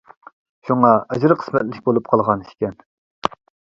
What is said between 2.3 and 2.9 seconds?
ئىكەن.